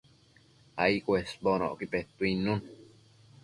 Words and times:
ai 0.83 0.95
cuesbonocqui 1.05 1.85
petuidnun 1.91 2.59